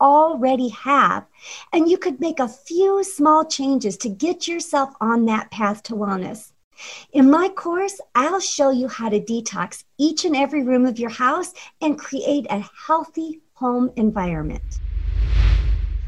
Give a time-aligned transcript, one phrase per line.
[0.00, 1.26] already have.
[1.72, 5.94] And you could make a few small changes to get yourself on that path to
[5.94, 6.52] wellness.
[7.12, 11.10] In my course, I'll show you how to detox each and every room of your
[11.10, 14.78] house and create a healthy home environment.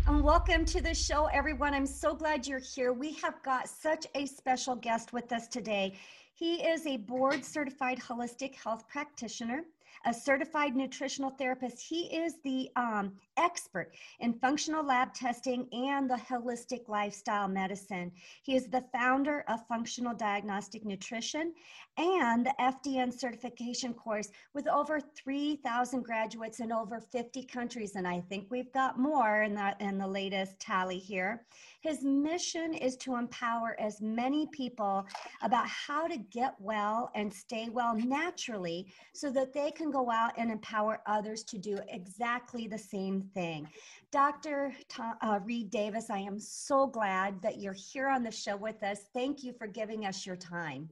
[0.06, 1.74] And welcome to the show, everyone.
[1.74, 2.92] I'm so glad you're here.
[2.92, 5.98] We have got such a special guest with us today.
[6.34, 9.64] He is a board certified holistic health practitioner
[10.06, 11.80] a certified nutritional therapist.
[11.80, 18.12] He is the um, expert in functional lab testing and the holistic lifestyle medicine.
[18.42, 21.52] He is the founder of Functional Diagnostic Nutrition
[21.96, 27.96] and the FDN certification course with over 3,000 graduates in over 50 countries.
[27.96, 31.44] And I think we've got more in the, in the latest tally here.
[31.80, 35.06] His mission is to empower as many people
[35.42, 40.32] about how to get well and stay well naturally so that they can go out
[40.36, 43.66] and empower others to do exactly the same thing.
[44.12, 44.74] Dr.
[44.88, 48.82] Tom, uh, Reed Davis, I am so glad that you're here on the show with
[48.82, 49.06] us.
[49.14, 50.90] Thank you for giving us your time.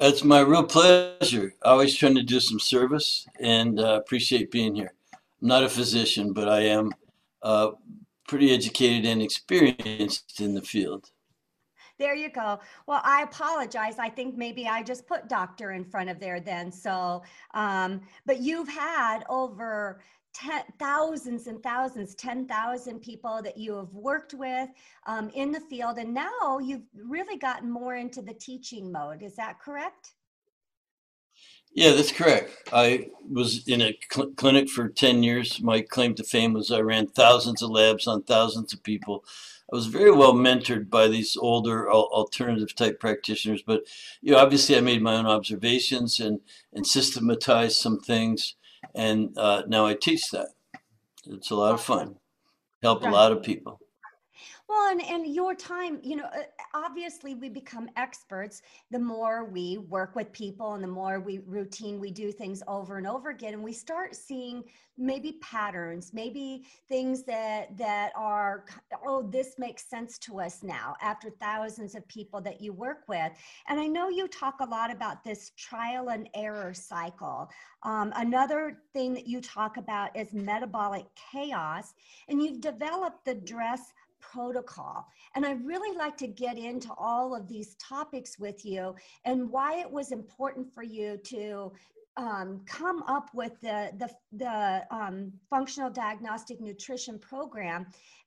[0.00, 1.54] It's my real pleasure.
[1.62, 4.92] Always trying to do some service and uh, appreciate being here.
[5.12, 6.90] I'm not a physician, but I am
[7.42, 7.70] uh,
[8.26, 11.10] pretty educated and experienced in the field.
[12.00, 12.58] There you go.
[12.86, 13.98] Well, I apologize.
[13.98, 16.72] I think maybe I just put doctor in front of there then.
[16.72, 17.22] So,
[17.52, 20.00] um, but you've had over
[20.32, 24.70] ten, thousands and thousands, 10,000 people that you have worked with
[25.06, 25.98] um, in the field.
[25.98, 29.22] And now you've really gotten more into the teaching mode.
[29.22, 30.14] Is that correct?
[31.72, 32.70] Yeah, that's correct.
[32.72, 35.60] I was in a cl- clinic for 10 years.
[35.60, 39.24] My claim to fame was I ran thousands of labs on thousands of people.
[39.72, 43.82] I was very well mentored by these older alternative type practitioners, but
[44.20, 46.40] you know, obviously I made my own observations and,
[46.72, 48.56] and systematized some things,
[48.94, 50.48] and uh, now I teach that.
[51.26, 52.16] It's a lot of fun,
[52.82, 53.80] help a lot of people.
[54.70, 56.42] Well, and, and your time, you know, uh,
[56.74, 58.62] obviously we become experts.
[58.92, 62.96] The more we work with people and the more we routine we do things over
[62.96, 64.62] and over again and we start seeing
[65.00, 68.66] maybe patterns maybe things that that are
[69.06, 73.32] oh this makes sense to us now after thousands of people that you work with.
[73.68, 77.50] And i know you talk a lot about this trial and error cycle.
[77.82, 81.94] Um, another thing that you talk about is metabolic chaos
[82.28, 85.06] and you've developed the dress protocol.
[85.34, 88.94] And I really like to get into all of these topics with you
[89.24, 91.72] and why it was important for you to
[92.16, 97.86] um, come up with the the, the um, functional diagnostic nutrition program,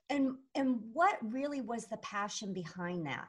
[0.09, 3.28] and and what really was the passion behind that?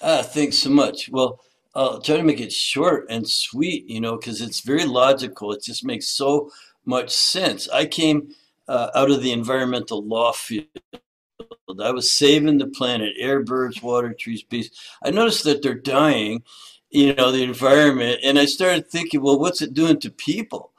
[0.00, 1.08] Uh, thanks so much.
[1.10, 1.40] Well,
[1.74, 5.52] I'll try to make it short and sweet, you know, because it's very logical.
[5.52, 6.50] It just makes so
[6.84, 7.68] much sense.
[7.68, 8.34] I came
[8.68, 10.66] uh, out of the environmental law field.
[11.80, 14.78] I was saving the planet, air, birds, water, trees, beasts.
[15.02, 16.42] I noticed that they're dying,
[16.90, 18.20] you know, the environment.
[18.22, 20.72] And I started thinking, well, what's it doing to people?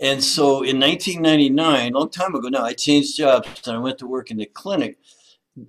[0.00, 3.98] And so in 1999, a long time ago now, I changed jobs and I went
[3.98, 4.98] to work in the clinic.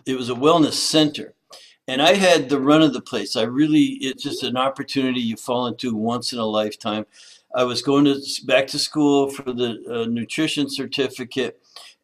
[0.05, 1.33] It was a wellness center.
[1.87, 3.35] And I had the run of the place.
[3.35, 7.07] I really, it's just an opportunity you fall into once in a lifetime.
[7.55, 11.58] I was going to back to school for the uh, nutrition certificate,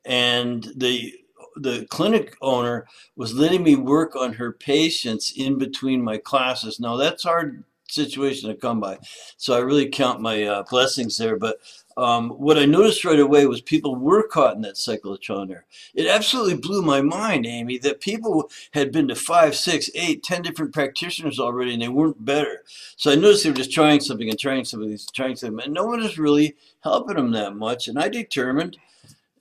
[0.05, 1.15] and the
[1.57, 2.85] the clinic owner
[3.15, 6.79] was letting me work on her patients in between my classes.
[6.79, 8.97] Now that's hard situation to come by,
[9.37, 11.37] so I really count my uh, blessings there.
[11.37, 11.59] But
[11.97, 15.47] um, what I noticed right away was people were caught in that of trial.
[15.93, 20.41] It absolutely blew my mind, Aimee, that people had been to five, six, eight, ten
[20.41, 22.63] different practitioners already, and they weren't better.
[22.97, 25.73] So I noticed they were just trying something and trying something, and trying something, and
[25.73, 27.87] no one was really helping them that much.
[27.87, 28.77] And I determined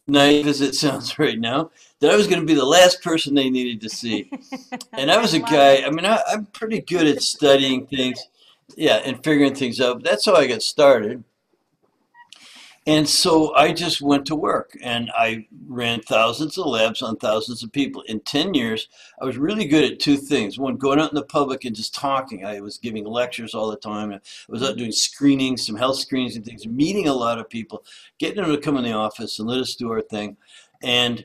[0.06, 1.71] naive as it sounds right now,
[2.01, 4.31] that I was going to be the last person they needed to see.
[4.93, 8.21] and I was a guy, I mean, I, I'm pretty good at studying things,
[8.77, 10.03] yeah, and figuring things out.
[10.03, 11.25] But that's how I got started.
[12.87, 17.63] And so I just went to work and I ran thousands of labs on thousands
[17.63, 18.03] of people.
[18.03, 18.89] In 10 years,
[19.21, 20.59] I was really good at two things.
[20.59, 22.45] One, going out in the public and just talking.
[22.45, 24.13] I was giving lectures all the time.
[24.13, 27.85] I was out doing screenings, some health screenings and things, meeting a lot of people,
[28.19, 30.37] getting them to come in the office and let us do our thing.
[30.83, 31.25] And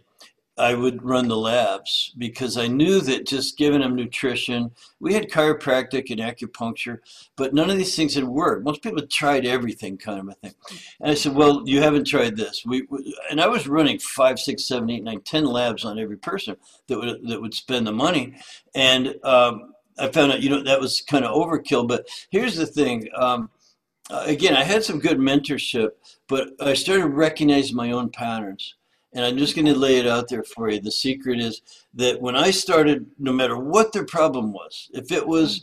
[0.60, 5.30] I would run the labs because I knew that just giving them nutrition, we had
[5.30, 7.00] chiropractic and acupuncture,
[7.38, 8.66] but none of these things had worked.
[8.66, 10.54] Most people had tried everything, kind of a thing.
[11.00, 12.86] And I said, "Well, you haven't tried this." We,
[13.32, 16.58] and I was running five, six, seven, eight, nine, ten labs on every person
[16.88, 18.36] that would that would spend the money,
[18.76, 21.88] and um, I found out, you know, that was kind of overkill.
[21.88, 23.08] But here's the thing.
[23.16, 23.50] Um,
[24.10, 25.92] again, I had some good mentorship,
[26.28, 28.76] but I started recognizing my own patterns
[29.14, 30.80] and I'm just going to lay it out there for you.
[30.80, 31.62] The secret is
[31.96, 35.62] that when I started, no matter what their problem was, if it was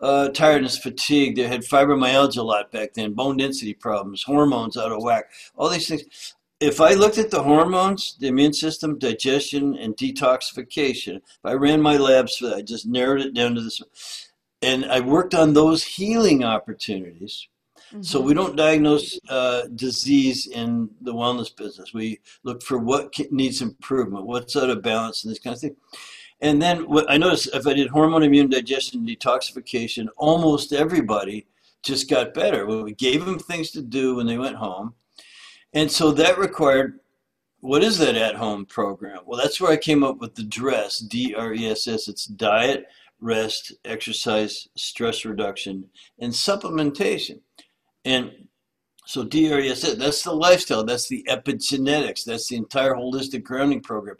[0.00, 4.92] uh, tiredness, fatigue, they had fibromyalgia a lot back then, bone density problems, hormones out
[4.92, 5.24] of whack,
[5.56, 6.34] all these things.
[6.60, 11.80] If I looked at the hormones, the immune system, digestion, and detoxification, if I ran
[11.80, 13.80] my labs for that, I just narrowed it down to this,
[14.62, 17.48] and I worked on those healing opportunities
[17.88, 18.02] Mm-hmm.
[18.02, 21.94] So we don't diagnose uh, disease in the wellness business.
[21.94, 25.76] We look for what needs improvement, what's out of balance, and this kind of thing.
[26.40, 31.46] And then what I noticed if I did hormone, immune, digestion, detoxification, almost everybody
[31.82, 32.66] just got better.
[32.66, 34.94] We gave them things to do when they went home,
[35.72, 37.00] and so that required
[37.60, 39.20] what is that at home program?
[39.26, 42.06] Well, that's where I came up with the DRESS, D R E S S.
[42.06, 42.86] It's diet,
[43.20, 45.88] rest, exercise, stress reduction,
[46.20, 47.40] and supplementation.
[48.08, 48.32] And
[49.04, 54.16] so DRES, that's the lifestyle, that's the epigenetics, that's the entire holistic grounding program.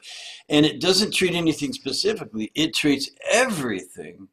[0.51, 4.29] And it doesn't treat anything specifically, it treats everything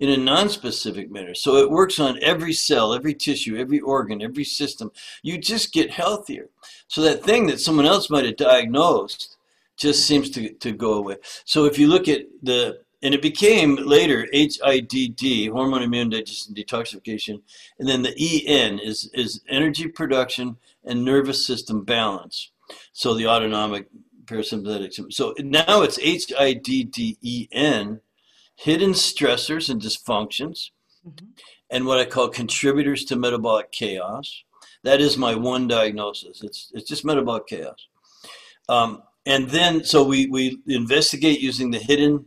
[0.00, 1.34] in a non-specific manner.
[1.34, 4.90] So it works on every cell, every tissue, every organ, every system.
[5.22, 6.48] You just get healthier.
[6.88, 9.36] So that thing that someone else might have diagnosed
[9.76, 11.16] just seems to, to go away.
[11.44, 17.40] So if you look at the and it became later HIDD, hormone immune digestion detoxification,
[17.78, 22.50] and then the EN is is energy production and nervous system balance.
[22.92, 23.86] So the autonomic
[24.24, 25.12] parasympathetic.
[25.12, 28.00] So now it's HIDDEN,
[28.56, 30.70] hidden stressors and dysfunctions,
[31.06, 31.26] mm-hmm.
[31.70, 34.42] and what I call contributors to metabolic chaos.
[34.82, 36.42] That is my one diagnosis.
[36.42, 37.86] It's it's just metabolic chaos.
[38.68, 42.26] Um, and then so we we investigate using the hidden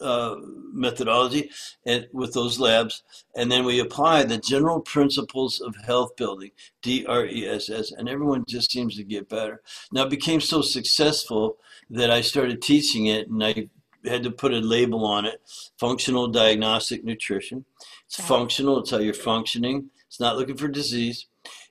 [0.00, 0.36] uh,
[0.72, 1.50] methodology
[1.86, 3.02] and with those labs,
[3.36, 6.50] and then we apply the general principles of health building,
[6.82, 9.62] DRESS, and everyone just seems to get better.
[9.92, 11.58] Now it became so successful
[11.90, 13.68] that I started teaching it, and I
[14.04, 15.40] had to put a label on it:
[15.78, 17.64] functional diagnostic nutrition.
[18.06, 18.78] It's functional.
[18.78, 19.90] It's how you're functioning.
[20.06, 21.26] It's not looking for disease.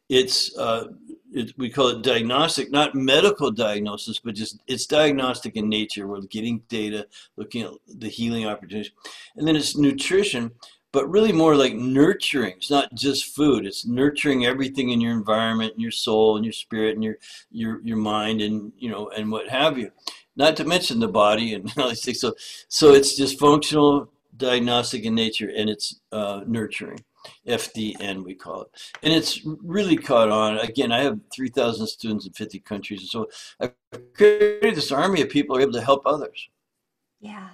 [0.08, 0.86] It's uh,
[1.34, 6.08] it, we call it diagnostic, not medical diagnosis, but just it's diagnostic in nature.
[6.08, 8.92] We're getting data, looking at the healing opportunities,
[9.36, 10.52] and then it's nutrition,
[10.92, 12.56] but really more like nurturing.
[12.58, 16.54] It's not just food; it's nurturing everything in your environment, and your soul, and your
[16.54, 17.18] spirit, and your
[17.52, 19.92] your your mind, and you know, and what have you.
[20.36, 22.22] Not to mention the body and all these things.
[22.22, 22.34] So,
[22.70, 27.04] so it's just functional, diagnostic in nature, and it's uh, nurturing.
[27.48, 28.68] FDN, we call it.
[29.04, 30.60] And it's really caught on.
[30.60, 33.02] Again, I have 3,000 students in 50 countries.
[33.02, 33.28] And so
[33.60, 33.74] I've
[34.14, 36.50] created this army of people who are able to help others.
[37.20, 37.50] Yeah.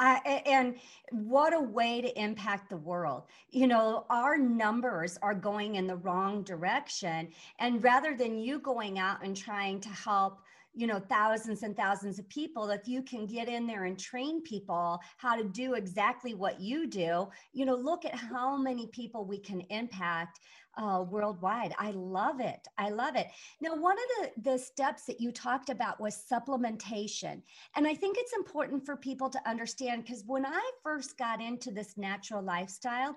[0.00, 0.74] Uh, and
[1.12, 3.22] what a way to impact the world.
[3.50, 7.28] You know, our numbers are going in the wrong direction.
[7.60, 10.40] And rather than you going out and trying to help
[10.74, 14.42] you know thousands and thousands of people if you can get in there and train
[14.42, 19.24] people how to do exactly what you do you know look at how many people
[19.24, 20.40] we can impact
[20.76, 21.72] uh, worldwide.
[21.78, 22.66] I love it.
[22.78, 23.28] I love it.
[23.60, 27.42] Now one of the the steps that you talked about was supplementation.
[27.76, 31.70] And i think it's important for people to understand because when i first got into
[31.70, 33.16] this natural lifestyle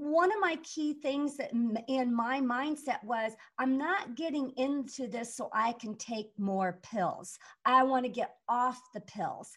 [0.00, 5.36] one of my key things that in my mindset was I'm not getting into this
[5.36, 7.38] so I can take more pills.
[7.64, 9.50] I want to get off the pills.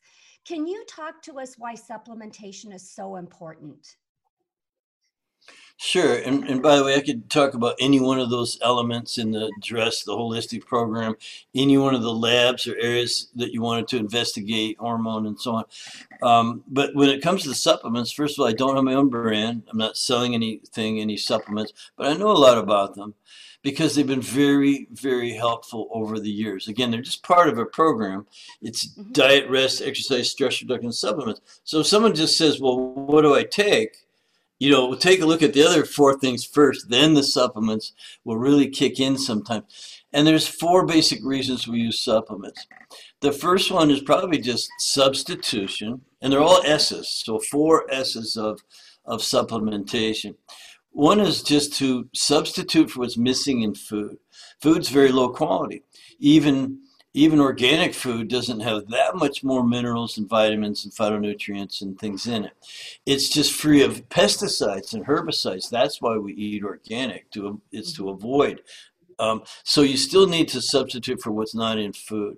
[0.45, 3.95] Can you talk to us why supplementation is so important?
[5.83, 6.17] Sure.
[6.17, 9.31] And, and by the way, I could talk about any one of those elements in
[9.31, 11.15] the dress, the holistic program,
[11.55, 15.55] any one of the labs or areas that you wanted to investigate, hormone and so
[15.55, 15.65] on.
[16.21, 18.93] Um, but when it comes to the supplements, first of all, I don't have my
[18.93, 19.63] own brand.
[19.71, 23.15] I'm not selling anything, any supplements, but I know a lot about them
[23.63, 26.67] because they've been very, very helpful over the years.
[26.67, 28.27] Again, they're just part of a program.
[28.61, 29.13] It's mm-hmm.
[29.13, 31.41] diet, rest, exercise, stress reduction supplements.
[31.63, 33.97] So if someone just says, well, what do I take?
[34.61, 37.93] You know, we'll take a look at the other four things first, then the supplements
[38.23, 40.03] will really kick in sometimes.
[40.13, 42.67] And there's four basic reasons we use supplements.
[43.21, 48.59] The first one is probably just substitution, and they're all S's, so four S's of,
[49.03, 50.35] of supplementation.
[50.91, 54.17] One is just to substitute for what's missing in food.
[54.61, 55.81] Food's very low quality.
[56.19, 56.81] Even
[57.13, 62.25] even organic food doesn't have that much more minerals and vitamins and phytonutrients and things
[62.25, 62.53] in it.
[63.05, 65.69] It's just free of pesticides and herbicides.
[65.69, 67.29] That's why we eat organic.
[67.31, 68.61] To it's to avoid.
[69.19, 72.37] Um, so you still need to substitute for what's not in food.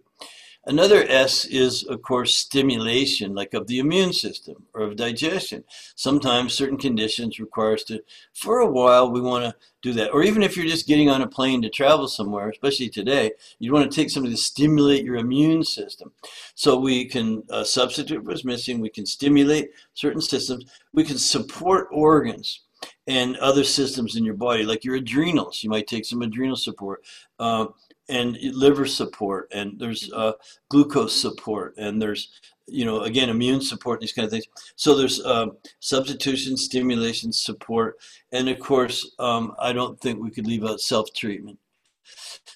[0.65, 5.65] Another S is, of course, stimulation, like of the immune system or of digestion.
[5.95, 8.01] Sometimes certain conditions require us to,
[8.33, 10.11] for a while, we want to do that.
[10.11, 13.73] Or even if you're just getting on a plane to travel somewhere, especially today, you
[13.73, 16.13] want to take something to stimulate your immune system.
[16.55, 18.79] So we can uh, substitute what's missing.
[18.79, 20.65] We can stimulate certain systems.
[20.93, 22.61] We can support organs
[23.07, 25.63] and other systems in your body, like your adrenals.
[25.63, 27.03] You might take some adrenal support.
[27.39, 27.67] Uh,
[28.09, 30.33] and liver support and there's uh,
[30.69, 32.29] glucose support and there's
[32.67, 37.97] you know again immune support these kind of things so there's um, substitution stimulation support
[38.31, 41.57] and of course um, i don't think we could leave out self-treatment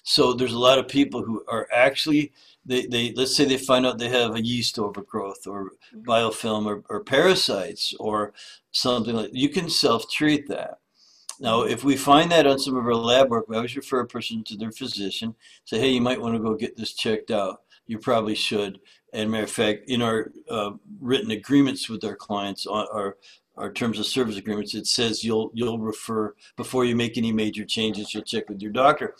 [0.02, 2.32] so there's a lot of people who are actually
[2.64, 6.02] they, they let's say they find out they have a yeast overgrowth or mm-hmm.
[6.02, 8.32] biofilm or, or parasites or
[8.70, 10.78] something like you can self-treat that
[11.40, 14.06] now, if we find that on some of our lab work, we always refer a
[14.06, 15.34] person to their physician.
[15.64, 17.62] Say, hey, you might want to go get this checked out.
[17.86, 18.80] You probably should.
[19.12, 23.16] And matter of fact, in our uh, written agreements with our clients, on our
[23.58, 27.64] our terms of service agreements, it says you'll you'll refer before you make any major
[27.64, 28.14] changes.
[28.14, 29.14] You'll check with your doctor.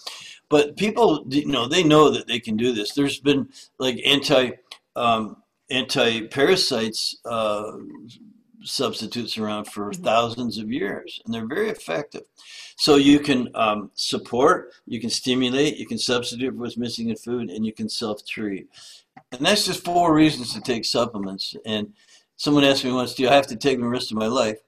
[0.48, 2.94] But people, you know, they know that they can do this.
[2.94, 4.52] There's been like anti
[4.96, 7.16] um, anti parasites.
[7.24, 7.72] Uh,
[8.62, 10.02] substitutes around for mm-hmm.
[10.02, 12.22] thousands of years, and they're very effective.
[12.76, 17.16] So you can um, support, you can stimulate, you can substitute for what's missing in
[17.16, 18.68] food, and you can self-treat.
[19.32, 21.54] And that's just four reasons to take supplements.
[21.66, 21.92] And
[22.38, 24.58] someone asked me once, do I have to take them the rest of my life?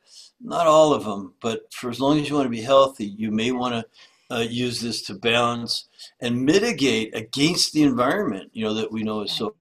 [0.42, 3.30] Not all of them, but for as long as you want to be healthy, you
[3.30, 5.88] may want to uh, use this to balance
[6.20, 9.54] and mitigate against the environment, you know, that we know is so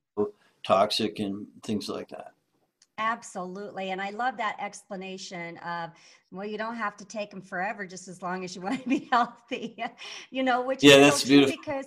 [0.64, 2.34] toxic and things like that.
[2.98, 3.92] Absolutely.
[3.92, 5.92] And I love that explanation of,
[6.32, 8.90] well, you don't have to take them forever just as long as you want to
[8.90, 9.84] be healthy,
[10.32, 11.56] you know, which yeah, that's beautiful.
[11.58, 11.86] because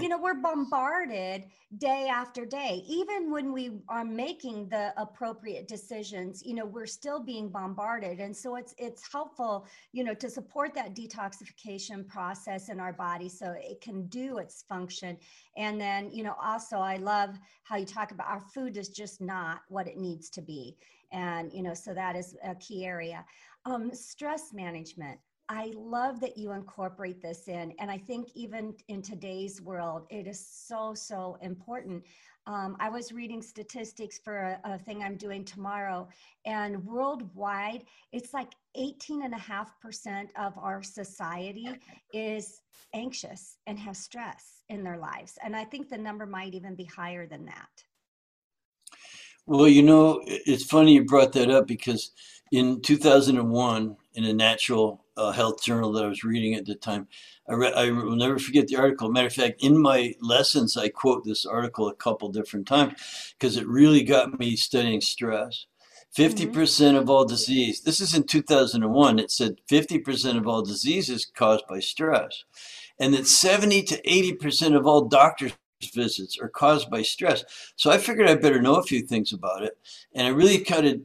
[0.00, 1.44] you know we're bombarded
[1.78, 2.82] day after day.
[2.86, 8.20] Even when we are making the appropriate decisions you know we're still being bombarded.
[8.20, 13.28] And so it's it's helpful you know to support that detoxification process in our body
[13.28, 15.16] so it can do its function.
[15.56, 19.20] And then you know also i love how you talk about our food is just
[19.20, 20.76] not what it needs to be.
[21.12, 23.24] And you know so that is a key area.
[23.64, 27.74] Um, stress management I love that you incorporate this in.
[27.78, 32.04] And I think even in today's world, it is so, so important.
[32.46, 36.08] Um, I was reading statistics for a, a, thing I'm doing tomorrow,
[36.44, 41.68] and worldwide, it's like 18.5% of our society
[42.12, 42.60] is
[42.94, 45.38] anxious and has stress in their lives.
[45.44, 47.84] And I think the number might even be higher than that.
[49.46, 52.10] Well, you know, it's funny you brought that up because
[52.50, 57.08] in 2001, in a natural uh, health journal that I was reading at the time.
[57.48, 59.10] I, read, I will never forget the article.
[59.10, 63.56] Matter of fact, in my lessons, I quote this article a couple different times because
[63.56, 65.66] it really got me studying stress.
[66.16, 71.66] 50% of all disease, this is in 2001, it said 50% of all diseases caused
[71.66, 72.44] by stress.
[72.98, 75.52] And that 70 to 80% of all doctors
[75.94, 77.44] visits are caused by stress.
[77.76, 79.76] So I figured I better know a few things about it.
[80.14, 81.00] And I really kind of,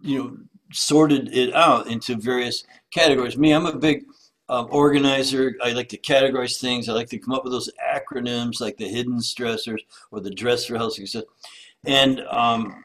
[0.00, 0.36] you know,
[0.72, 3.36] sorted it out into various categories.
[3.36, 4.04] Me, I'm a big
[4.48, 5.54] um, organizer.
[5.62, 6.88] I like to categorize things.
[6.88, 10.66] I like to come up with those acronyms like the hidden stressors or the dress
[10.66, 11.24] for health success.
[11.84, 12.82] And um,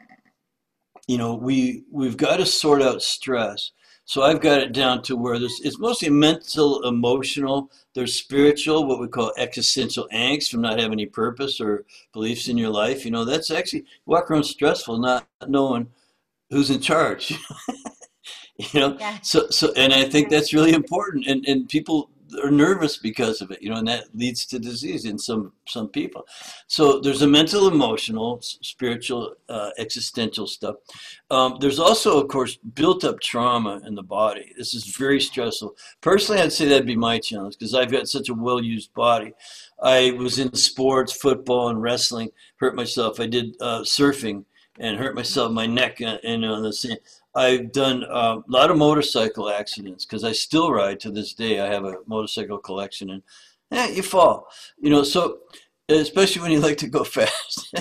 [1.06, 3.72] you know, we we've got to sort out stress.
[4.04, 7.70] So I've got it down to where there's it's mostly mental, emotional.
[7.94, 12.58] There's spiritual, what we call existential angst from not having any purpose or beliefs in
[12.58, 13.04] your life.
[13.04, 15.88] You know, that's actually walk around stressful, not knowing
[16.50, 17.34] who's in charge.
[18.72, 19.18] you know yeah.
[19.22, 22.10] so so and i think that's really important and and people
[22.42, 25.88] are nervous because of it, you know, and that leads to disease in some some
[25.88, 26.26] people.
[26.66, 30.76] So there's a mental, emotional, spiritual, uh, existential stuff.
[31.30, 34.52] Um, there's also, of course, built up trauma in the body.
[34.56, 35.76] This is very stressful.
[36.00, 39.32] Personally, I'd say that'd be my challenge because I've got such a well used body.
[39.82, 42.30] I was in sports, football, and wrestling.
[42.56, 43.20] Hurt myself.
[43.20, 44.44] I did uh, surfing
[44.78, 46.96] and hurt myself, my neck, and, and on the same
[47.34, 51.60] I've done a lot of motorcycle accidents because I still ride to this day.
[51.60, 53.22] I have a motorcycle collection, and
[53.70, 55.04] yeah, you fall, you know.
[55.04, 55.38] So
[55.88, 57.74] especially when you like to go fast.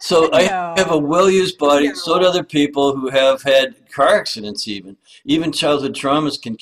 [0.00, 1.94] so I have a well-used body.
[1.94, 4.66] So do other people who have had car accidents.
[4.66, 6.56] Even even childhood traumas can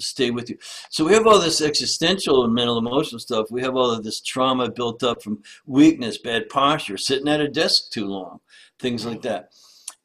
[0.00, 0.58] stay with you.
[0.90, 3.50] So we have all this existential and mental emotional stuff.
[3.50, 7.48] We have all of this trauma built up from weakness, bad posture, sitting at a
[7.48, 8.40] desk too long,
[8.78, 9.52] things like that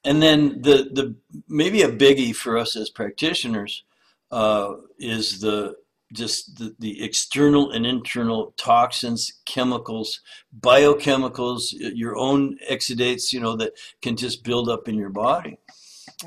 [0.07, 1.15] and then the the
[1.49, 3.83] maybe a biggie for us as practitioners
[4.31, 5.75] uh, is the
[6.13, 10.21] just the, the external and internal toxins, chemicals,
[10.57, 15.59] biochemicals, your own exudates, you know, that can just build up in your body.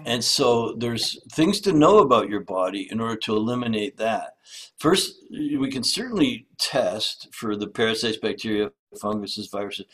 [0.04, 4.34] And so there's things to know about your body in order to eliminate that.
[4.78, 8.70] First, we can certainly test for the parasites, bacteria,
[9.00, 9.86] funguses, viruses.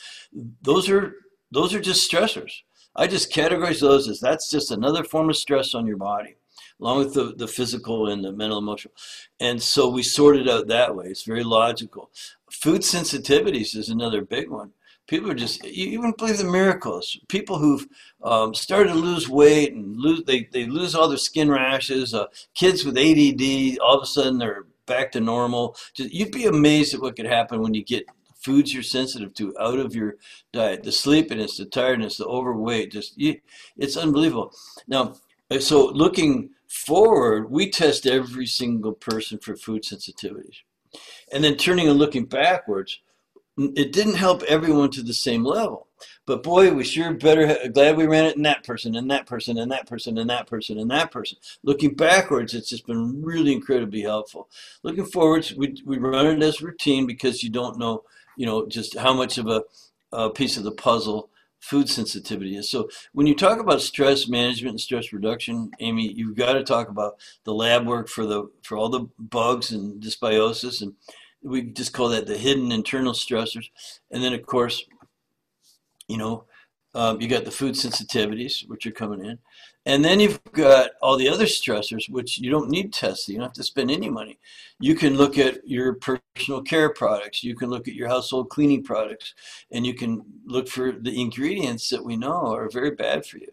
[0.62, 1.14] Those are
[1.52, 2.52] those are just stressors.
[2.96, 6.36] I just categorize those as that's just another form of stress on your body,
[6.80, 8.94] along with the, the physical and the mental, emotional.
[9.38, 11.06] And so we sort it out that way.
[11.06, 12.10] It's very logical.
[12.50, 14.72] Food sensitivities is another big one.
[15.06, 17.16] People are just, you even believe the miracles.
[17.28, 17.86] People who've
[18.24, 22.12] um, started to lose weight and lose, they, they lose all their skin rashes.
[22.12, 25.76] Uh, kids with ADD, all of a sudden they're back to normal.
[25.94, 28.06] Just, you'd be amazed at what could happen when you get
[28.46, 30.14] foods you're sensitive to out of your
[30.52, 33.20] diet the sleepiness the tiredness the overweight just
[33.76, 34.52] it's unbelievable.
[34.86, 35.16] Now
[35.50, 40.58] uh, so looking forward we test every single person for food sensitivities
[41.32, 43.00] and then turning and looking backwards
[43.58, 45.88] it didn't help everyone to the same level.
[46.26, 49.58] But boy we sure better glad we ran it in that person and that person
[49.58, 51.38] and that person and that person and that person.
[51.64, 54.48] Looking backwards it's just been really incredibly helpful.
[54.84, 58.04] Looking forwards we, we run it as routine because you don't know
[58.36, 59.62] you know, just how much of a,
[60.12, 62.70] a piece of the puzzle food sensitivity is.
[62.70, 66.88] So when you talk about stress management and stress reduction, Aimee, you've got to talk
[66.88, 70.94] about the lab work for the for all the bugs and dysbiosis, and
[71.42, 73.68] we just call that the hidden internal stressors.
[74.10, 74.84] And then of course,
[76.08, 76.44] you know,
[76.94, 79.38] um, you got the food sensitivities which are coming in,
[79.86, 83.34] and then you've got all the other stressors, which you don't need testing.
[83.34, 84.38] You don't have to spend any money.
[84.80, 87.44] You can look at your personal care products.
[87.44, 89.34] You can look at your household cleaning products,
[89.70, 93.52] and you can look for the ingredients that we know are very bad for you.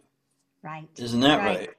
[0.63, 0.88] Right.
[0.98, 1.58] Isn't that right?
[1.60, 1.69] right?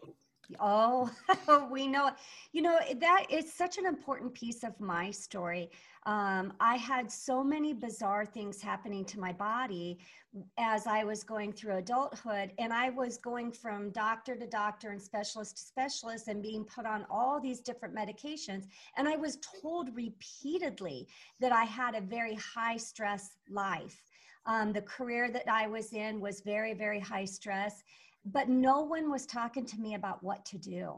[0.60, 1.10] Oh,
[1.70, 2.10] we know.
[2.52, 5.70] You know, that is such an important piece of my story.
[6.06, 9.98] Um, I had so many bizarre things happening to my body
[10.58, 15.00] as I was going through adulthood, and I was going from doctor to doctor and
[15.00, 18.66] specialist to specialist and being put on all these different medications.
[18.96, 21.06] And I was told repeatedly
[21.40, 24.02] that I had a very high stress life.
[24.46, 27.82] Um, the career that I was in was very, very high stress,
[28.24, 30.94] but no one was talking to me about what to do.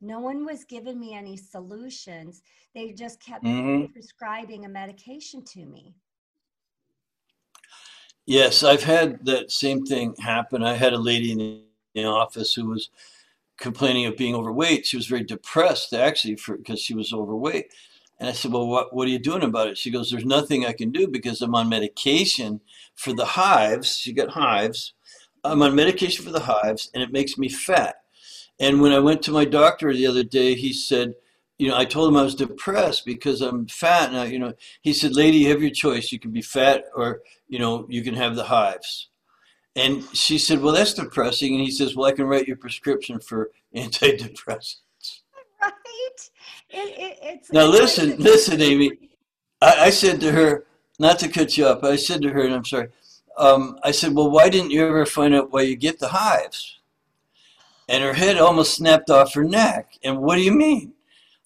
[0.00, 2.42] No one was giving me any solutions.
[2.74, 3.92] They just kept mm-hmm.
[3.92, 5.94] prescribing a medication to me.
[8.26, 10.62] Yes, I've had that same thing happen.
[10.62, 11.62] I had a lady in
[11.94, 12.90] the office who was
[13.58, 14.86] complaining of being overweight.
[14.86, 17.72] She was very depressed actually for because she was overweight.
[18.20, 20.66] And I said, "Well, what what are you doing about it?" She goes, "There's nothing
[20.66, 22.60] I can do because I'm on medication
[22.96, 23.96] for the hives.
[23.96, 24.92] She got hives.
[25.50, 27.96] I'm on medication for the hives, and it makes me fat."
[28.60, 31.14] And when I went to my doctor the other day, he said,
[31.58, 34.08] you know, I told him I was depressed because I'm fat.
[34.08, 36.12] And I, you know, he said, lady, you have your choice.
[36.12, 39.08] You can be fat or, you know, you can have the hives.
[39.74, 41.54] And she said, well, that's depressing.
[41.54, 44.76] And he says, well, I can write your prescription for antidepressants.
[45.60, 45.72] Right.
[46.70, 49.10] It, it, it's, now listen, listen, Aimee.
[49.60, 50.66] I, I, said to her,
[50.98, 52.88] not to cut you up, I said to her, and I'm sorry,
[53.38, 56.78] um, I said, well, why didn't you ever find out why you get the hives?
[57.88, 59.94] and her head almost snapped off her neck.
[60.04, 60.92] And what do you mean?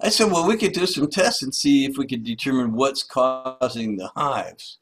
[0.00, 3.04] I said, well, we could do some tests and see if we could determine what's
[3.04, 4.78] causing the hives.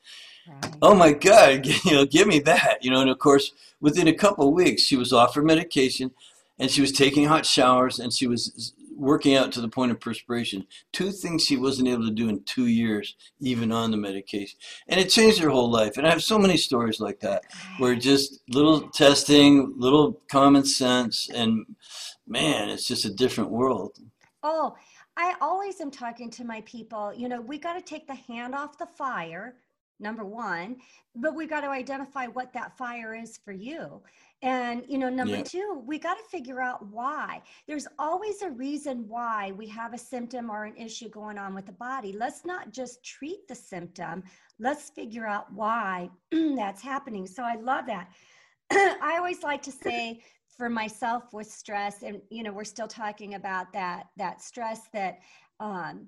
[0.49, 0.77] Right.
[0.81, 3.03] Oh my God, you know, give me that, you know.
[3.03, 6.12] And of course, within a couple of weeks, she was off her medication,
[6.59, 9.99] and she was taking hot showers, and she was working out to the point of
[9.99, 10.67] perspiration.
[10.93, 14.59] Two things she wasn't able to do in two years, even on the medication.
[14.89, 15.97] And it changed her whole life.
[15.97, 17.45] And I have so many stories like that
[17.79, 21.65] where just little testing, little common sense, and
[22.27, 23.99] man, it's just a different world.
[24.43, 24.77] Oh,
[25.17, 28.55] I always am talking to my people, you know, we got to take the hand
[28.55, 29.57] off the fire,
[30.01, 30.77] number one,
[31.15, 34.01] but we got to identify what that fire is for you.
[34.43, 35.43] And, you know, number yeah.
[35.43, 37.43] two, we got to figure out why.
[37.67, 41.67] There's always a reason why we have a symptom or an issue going on with
[41.67, 42.13] the body.
[42.13, 44.23] Let's not just treat the symptom,
[44.59, 47.27] let's figure out why that's happening.
[47.27, 48.09] So I love that.
[48.71, 50.23] I always like to say
[50.57, 55.21] for myself with stress and you know we're still talking about that that stress that
[55.59, 56.07] um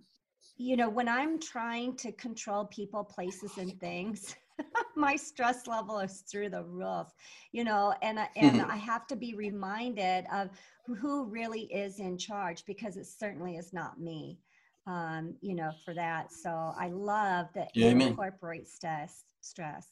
[0.63, 4.37] you know when i'm trying to control people places and things
[4.97, 7.09] my stress level is through the roof
[7.51, 10.51] you know and and i have to be reminded of
[10.87, 14.39] who really is in charge because it certainly is not me
[14.87, 19.89] um you know for that so i love that yeah, you incorporate stress stress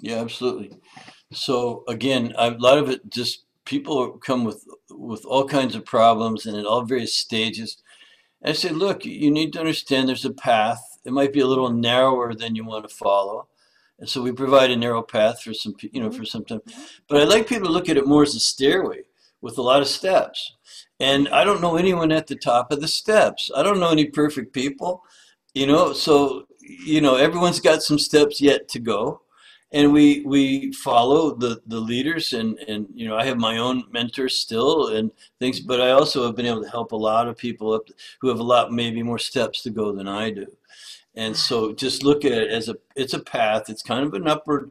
[0.00, 0.72] yeah, absolutely.
[1.32, 6.46] So again, a lot of it just people come with with all kinds of problems
[6.46, 7.82] and at all various stages.
[8.42, 10.82] And I say, look, you need to understand there's a path.
[11.04, 13.48] It might be a little narrower than you want to follow.
[13.98, 16.18] And so we provide a narrow path for some, you know, mm-hmm.
[16.18, 16.60] for some time.
[16.60, 16.82] Mm-hmm.
[17.08, 19.02] But I like people to look at it more as a stairway
[19.40, 20.54] with a lot of steps.
[20.98, 23.50] And I don't know anyone at the top of the steps.
[23.56, 25.02] I don't know any perfect people,
[25.54, 25.92] you know.
[25.92, 29.22] So you know, everyone's got some steps yet to go
[29.72, 33.84] and we we follow the the leaders and and you know I have my own
[33.90, 37.36] mentors still and things but I also have been able to help a lot of
[37.36, 37.88] people up
[38.20, 40.46] who have a lot maybe more steps to go than I do.
[41.14, 43.68] And so just look at it as a it's a path.
[43.68, 44.70] It's kind of an upward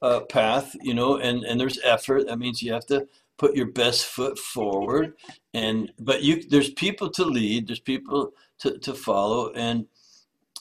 [0.00, 2.26] uh, path you know and and there's effort.
[2.26, 3.06] That means you have to
[3.36, 5.14] put your best foot forward
[5.54, 7.68] and but you there's people to lead.
[7.68, 9.86] There's people to, to follow and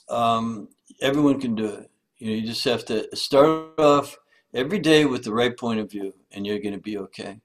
[0.09, 0.69] um,
[1.01, 4.17] everyone can do it you know, you just have to start off
[4.53, 7.39] every day with the right point of view, and you're going to be okay.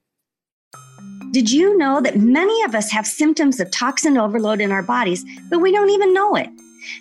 [1.33, 5.25] Did you know that many of us have symptoms of toxin overload in our bodies,
[5.51, 6.51] but we don't even know it?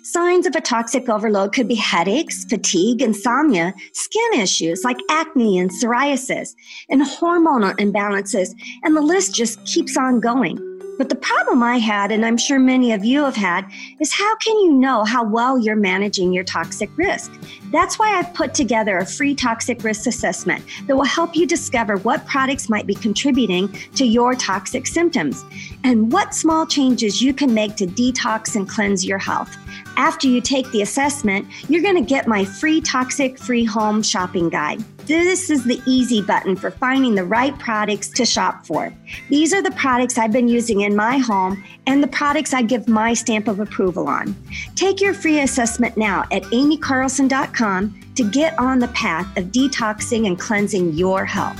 [0.04, 5.70] Signs of a toxic overload could be headaches, fatigue, insomnia, skin issues like acne and
[5.70, 6.54] psoriasis,
[6.88, 8.50] and hormonal imbalances,
[8.84, 10.56] and the list just keeps on going.
[11.02, 14.36] But the problem I had, and I'm sure many of you have had, is how
[14.36, 17.32] can you know how well you're managing your toxic risk?
[17.72, 21.96] That's why I've put together a free toxic risk assessment that will help you discover
[21.96, 25.44] what products might be contributing to your toxic symptoms
[25.82, 29.50] and what small changes you can make to detox and cleanse your health.
[29.96, 34.50] After you take the assessment, you're going to get my free toxic free home shopping
[34.50, 34.84] guide.
[35.06, 38.94] This is the easy button for finding the right products to shop for.
[39.28, 42.86] These are the products I've been using in my home and the products I give
[42.86, 44.36] my stamp of approval on.
[44.76, 50.38] Take your free assessment now at aimeecarlson.com to get on the path of detoxing and
[50.38, 51.58] cleansing your health.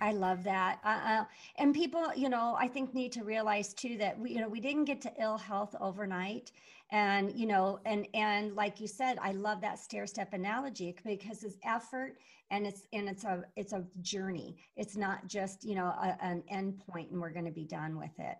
[0.00, 0.80] I love that.
[0.84, 1.24] Uh, uh,
[1.58, 4.60] and people, you know, I think need to realize too that we, you know, we
[4.60, 6.50] didn't get to ill health overnight
[6.92, 11.42] and you know and and like you said i love that stair step analogy because
[11.42, 12.16] it's effort
[12.50, 14.56] and it's and it's a it's a journey.
[14.76, 17.98] It's not just you know a, an end point and we're going to be done
[17.98, 18.36] with it.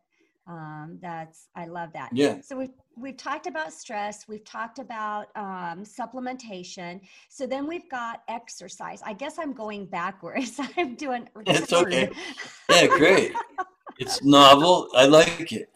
[0.46, 2.11] Um, that's i love that.
[2.12, 2.40] Yeah.
[2.42, 4.28] So we've we've talked about stress.
[4.28, 7.00] We've talked about um, supplementation.
[7.28, 9.02] So then we've got exercise.
[9.04, 10.61] I guess i'm going backwards.
[10.76, 12.11] I'm doing it's okay.
[12.70, 13.33] yeah great.
[13.98, 14.88] It's novel.
[14.94, 15.70] I like it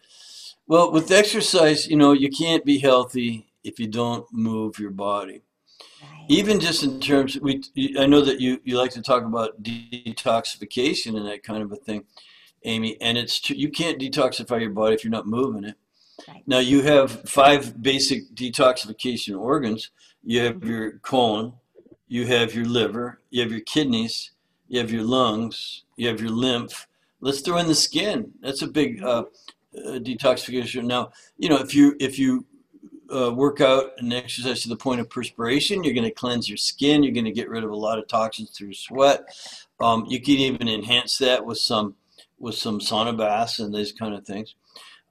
[0.69, 5.43] well, with exercise, you know, you can't be healthy if you don't move your body.
[6.03, 6.27] Right.
[6.29, 7.63] Even just in terms, we
[7.99, 11.77] I know that you you like to talk about detoxification and that kind of a
[11.77, 12.05] thing,
[12.65, 12.99] Aimee.
[13.01, 15.77] And it's true, you can't detoxify your body if you're not moving it.
[16.29, 16.43] Right.
[16.47, 19.91] Now you have five basic detoxification organs.
[20.23, 20.71] You have mm-hmm.
[20.71, 21.55] your colon,
[22.09, 24.33] you have your liver, you have your kidneys,
[24.69, 26.87] you have your lungs, you have your lymph.
[27.21, 28.33] Let's throw in the skin.
[28.43, 29.25] That's a big uh,
[29.77, 30.85] uh, detoxification.
[30.85, 32.47] Now, you know, if you if you
[33.15, 36.59] uh, work out and exercise to the point of perspiration, you're going to cleanse your
[36.59, 37.03] skin.
[37.03, 39.25] You're going to get rid of a lot of toxins through sweat.
[39.81, 41.95] Um, you can even enhance that with some
[42.39, 44.55] with some sauna baths and these kind of things.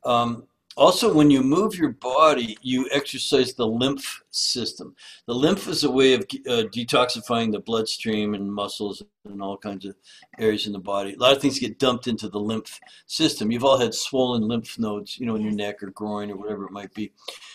[0.06, 0.44] Um,
[0.76, 4.96] also, when you move your body, you exercise the lymph system.
[5.26, 9.86] The lymph is a way of uh, detoxifying the bloodstream and muscles and all kinds
[9.86, 9.96] of
[10.40, 11.14] areas in the body.
[11.14, 13.52] A lot of things get dumped into the lymph system.
[13.52, 16.66] You've all had swollen lymph nodes, you know, in your neck or groin or whatever
[16.66, 17.12] it might be.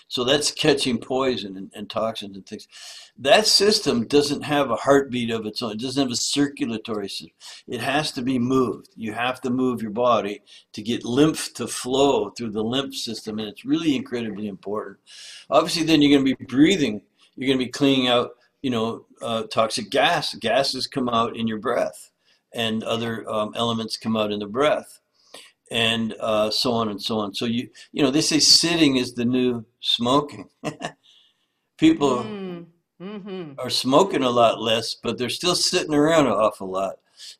[0.08, 2.68] So that's catching poison and, and toxins and things.
[3.18, 5.72] That system doesn't have a heartbeat of its own.
[5.72, 7.30] It doesn't have a circulatory system.
[7.66, 8.90] It has to be moved.
[8.96, 10.42] You have to move your body
[10.74, 14.98] to get lymph to flow through the lymph system, and it's really incredibly important.
[15.48, 16.71] Obviously, then you're going to be breathing.
[16.80, 18.32] You're going to be cleaning out
[18.62, 20.34] you know, uh, toxic gas.
[20.34, 22.10] Gases come out in your breath,
[22.54, 25.00] and other um, elements come out in the breath,
[25.70, 27.34] and uh, so on and so on.
[27.34, 30.48] So you, you know, they say sitting is the new smoking.
[31.76, 32.66] People mm,
[33.00, 33.52] mm-hmm.
[33.58, 36.96] are smoking a lot less, but they're still sitting around an awful lot,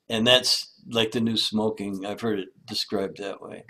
[0.09, 2.05] and that's like the new smoking.
[2.05, 3.64] I've heard it described that way.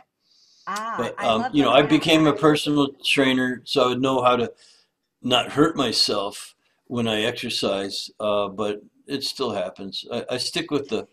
[0.67, 4.37] Ah, but um, you know, I became a personal trainer, so I would know how
[4.37, 4.53] to
[5.23, 6.55] not hurt myself
[6.87, 8.11] when I exercise.
[8.21, 10.05] Uh, but it still happens.
[10.13, 11.07] I, I stick with the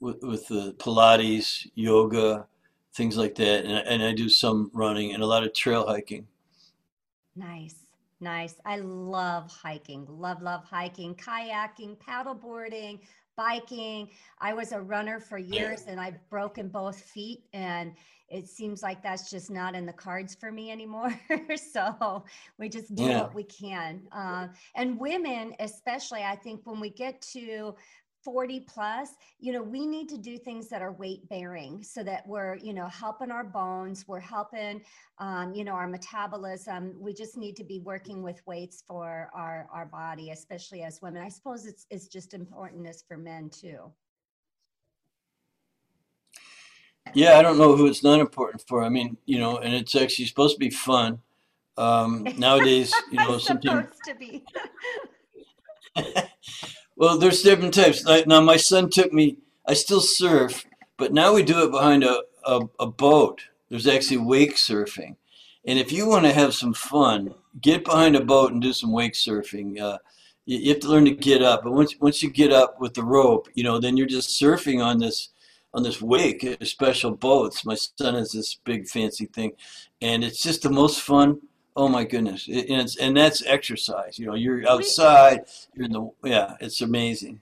[0.00, 2.46] with, with, the Pilates, yoga,
[2.92, 6.26] things like that, and, and I do some running and a lot of trail hiking.
[7.36, 7.76] Nice.
[8.20, 8.56] Nice.
[8.64, 10.06] I love hiking.
[10.08, 13.00] Love, love hiking, kayaking, paddleboarding,
[13.36, 14.10] biking.
[14.38, 17.94] I was a runner for years and I've broken both feet and
[18.32, 21.12] it seems like that's just not in the cards for me anymore.
[21.72, 22.24] so
[22.58, 23.20] we just do yeah.
[23.20, 24.02] what we can.
[24.10, 27.74] Uh, and women, especially, I think when we get to
[28.24, 32.26] 40 plus, you know, we need to do things that are weight bearing so that
[32.26, 34.82] we're, you know, helping our bones, we're helping,
[35.18, 36.94] um, you know, our metabolism.
[36.98, 41.22] We just need to be working with weights for our, our body, especially as women.
[41.22, 43.92] I suppose it's, it's just important as for men too.
[47.14, 48.82] Yeah, I don't know who it's not important for.
[48.82, 51.18] I mean, you know, and it's actually supposed to be fun.
[51.76, 53.86] Um, nowadays, you know, something.
[54.06, 54.44] to be.
[56.96, 58.04] well, there's different types.
[58.04, 59.38] Like now, my son took me.
[59.66, 60.64] I still surf,
[60.96, 63.42] but now we do it behind a, a, a boat.
[63.68, 65.16] There's actually wake surfing,
[65.64, 68.92] and if you want to have some fun, get behind a boat and do some
[68.92, 69.80] wake surfing.
[69.80, 69.98] Uh,
[70.44, 72.94] you, you have to learn to get up, but once once you get up with
[72.94, 75.30] the rope, you know, then you're just surfing on this
[75.74, 77.64] on this wake, special boats.
[77.64, 79.52] My son has this big fancy thing,
[80.00, 81.40] and it's just the most fun.
[81.74, 82.46] Oh my goodness!
[82.48, 84.18] It, and, and that's exercise.
[84.18, 85.46] You know, you're outside.
[85.74, 86.56] You're in the yeah.
[86.60, 87.40] It's amazing.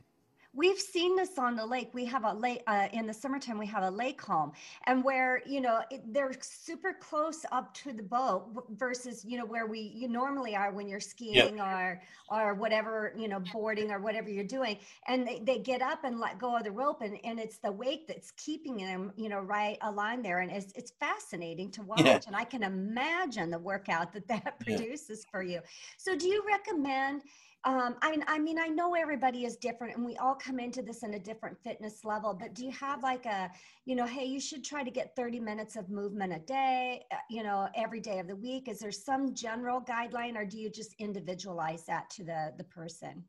[0.52, 1.90] We've seen this on the lake.
[1.94, 3.56] We have a lake uh, in the summertime.
[3.56, 4.50] We have a lake home,
[4.86, 9.44] and where you know it, they're super close up to the boat versus you know
[9.44, 11.60] where we you normally are when you're skiing yep.
[11.60, 16.02] or or whatever you know boarding or whatever you're doing, and they, they get up
[16.02, 19.28] and let go of the rope, and, and it's the wake that's keeping them you
[19.28, 22.18] know right aligned there, and it's it's fascinating to watch, yeah.
[22.26, 25.30] and I can imagine the workout that that produces yeah.
[25.30, 25.60] for you.
[25.96, 27.22] So, do you recommend?
[27.64, 30.80] Um, I mean, I mean, I know everybody is different and we all come into
[30.80, 33.50] this in a different fitness level, but do you have like a,
[33.84, 37.16] you know, hey, you should try to get 30 minutes of movement a day, uh,
[37.28, 38.68] you know, every day of the week?
[38.68, 43.24] Is there some general guideline or do you just individualize that to the, the person?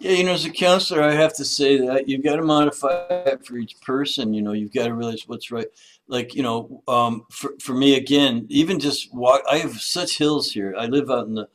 [0.00, 3.04] Yeah, you know, as a counselor, I have to say that you've got to modify
[3.10, 4.32] it for each person.
[4.32, 5.66] You know, you've got to realize what's right.
[6.08, 10.50] Like, you know, um, for, for me, again, even just walk, I have such hills
[10.50, 10.74] here.
[10.76, 11.48] I live out in the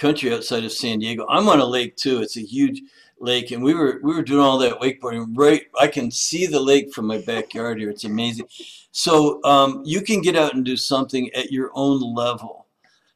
[0.00, 1.26] country outside of San Diego.
[1.28, 2.22] I'm on a lake too.
[2.22, 2.82] It's a huge
[3.20, 5.26] lake, and we were we were doing all that wakeboarding.
[5.34, 7.90] Right, I can see the lake from my backyard here.
[7.90, 8.46] It's amazing.
[8.90, 12.66] So um, you can get out and do something at your own level.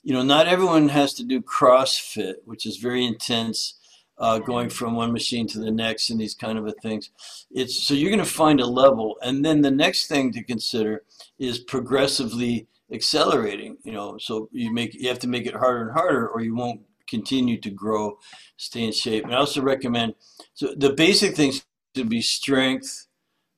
[0.05, 3.75] You know, not everyone has to do CrossFit, which is very intense.
[4.17, 7.11] Uh, going from one machine to the next and these kind of things.
[7.51, 11.03] It's so you're going to find a level, and then the next thing to consider
[11.41, 15.93] is progressively accelerating you know so you make you have to make it harder and
[15.93, 18.19] harder or you won't continue to grow
[18.57, 20.15] stay in shape and i also recommend
[20.55, 23.07] so the basic things to be strength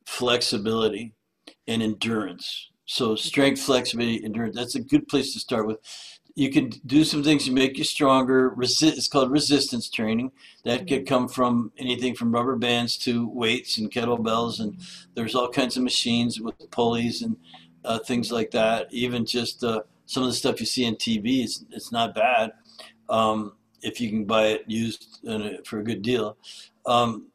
[0.07, 1.13] flexibility
[1.67, 5.79] and endurance so strength flexibility endurance that's a good place to start with
[6.37, 8.51] you can do some things to make you stronger.
[8.51, 10.33] Resist, it's called resistance training.
[10.65, 11.07] That could mm-hmm.
[11.07, 14.79] come from anything from rubber bands to weights and kettlebells, and
[15.15, 17.37] there's all kinds of machines with pulleys and
[17.87, 18.93] uh, things like that.
[18.93, 22.53] Even just uh, some of the stuff you see on TV, it's, it's not bad
[23.09, 26.37] um, if you can buy it used a, for a good deal.
[26.87, 27.29] Um,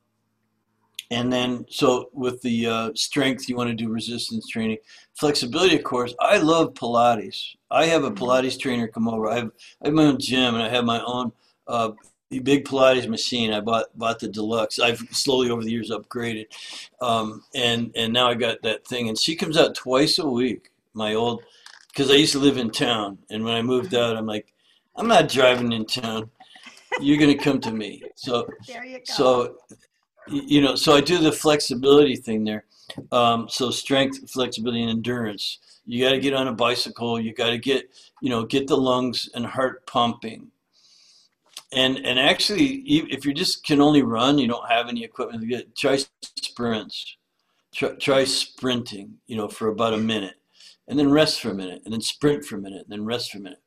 [1.10, 4.78] and then, so with the uh, strength, you want to do resistance training.
[5.14, 6.16] Flexibility, of course.
[6.22, 7.56] I love Pilates.
[7.70, 8.24] I have a mm-hmm.
[8.24, 9.30] Pilates trainer come over.
[9.30, 9.52] I have,
[9.84, 11.34] I have my own gym and I have my own
[11.68, 11.92] uh,
[12.32, 13.54] the big Pilates machine.
[13.54, 14.80] I bought bought the deluxe.
[14.80, 16.48] I've slowly over the years upgraded,
[17.02, 19.10] um, and and now I got that thing.
[19.10, 20.70] And she comes out twice a week.
[20.94, 21.44] My old,
[21.90, 24.54] because I used to live in town, and when I moved out, I'm like,
[24.96, 26.30] I'm not driving in town.
[27.00, 28.02] You're gonna come to me.
[28.16, 29.02] So you.
[29.04, 29.58] So
[30.28, 32.66] you know, so I do the flexibility thing there.
[33.12, 35.60] Um, so strength, flexibility, and endurance.
[35.86, 37.20] You got to get on a bicycle.
[37.20, 37.90] You got to get
[38.22, 40.52] you know get the lungs and heart pumping
[41.74, 45.48] and and actually if you just can only run you don't have any equipment to
[45.48, 45.98] get try
[46.38, 47.18] sprints
[47.74, 50.36] try, try sprinting you know for about a minute
[50.88, 53.32] and then rest for a minute and then sprint for a minute and then rest
[53.32, 53.60] for a minute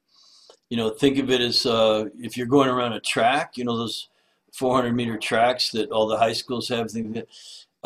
[0.70, 3.76] you know, think of it as uh, if you're going around a track, you know,
[3.76, 4.08] those
[4.54, 6.90] 400 meter tracks that all the high schools have.
[6.90, 7.28] Things that,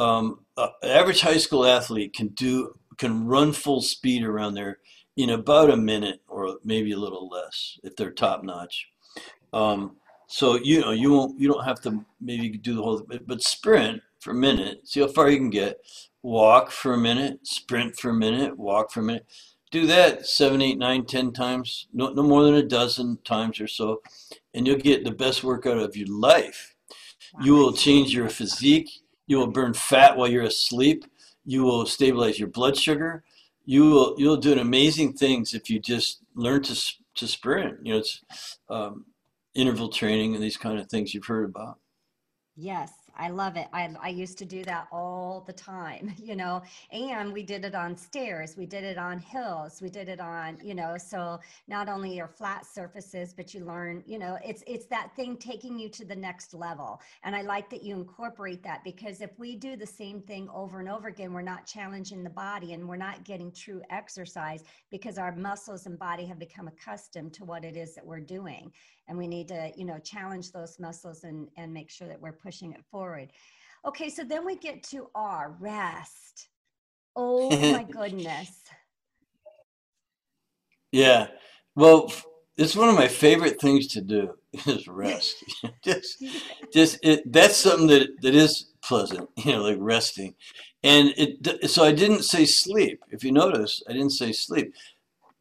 [0.03, 4.79] um, uh, average high school athlete can do can run full speed around there
[5.17, 8.89] in about a minute or maybe a little less if they're top notch.
[9.53, 9.97] Um,
[10.29, 14.01] so you know you won't you don't have to maybe do the whole but sprint
[14.21, 15.79] for a minute, see how far you can get.
[16.23, 19.27] Walk for a minute, sprint for a minute, walk for a minute.
[19.71, 23.69] Do that seven, eight, nine, ten times, no, no more than a dozen times or
[23.69, 24.03] so,
[24.55, 26.75] and you'll get the best workout of your life.
[27.43, 28.91] You will change your physique.
[29.27, 31.05] You will burn fat while you're asleep.
[31.45, 33.25] You will stabilize your blood sugar.
[33.67, 37.79] You will you'll do amazing things if you just learn to to sprint.
[37.83, 39.05] You know, it's um,
[39.55, 41.79] interval training and these kind of things you've heard about.
[42.61, 43.69] Yes, I love it.
[43.73, 47.77] I, I used to do that all the time, you know, and we did it
[47.77, 51.89] on stairs, we did it on hills, we did it on, you know, so not
[51.89, 55.89] only your flat surfaces, but you learn, you know, it's it's that thing taking you
[55.89, 57.01] to the next level.
[57.23, 60.81] And I like that you incorporate that because if we do the same thing over
[60.81, 65.17] and over again, we're not challenging the body and we're not getting true exercise because
[65.17, 68.73] our muscles and body have become accustomed to what it is that we're doing
[69.09, 72.33] and we need to you know challenge those muscles and and make sure that we're
[72.33, 73.31] pushing it forward.
[73.87, 76.49] Okay so then we get to r rest.
[77.17, 78.63] Oh my goodness.
[80.93, 81.29] Yeah
[81.75, 82.13] well
[82.57, 84.35] it's one of my favorite things to do
[84.67, 85.45] is rest.
[85.85, 86.23] Just
[86.73, 90.35] just it, that's something that that is pleasant you know like resting.
[90.83, 93.01] And it so i didn't say sleep.
[93.11, 94.75] If you notice i didn't say sleep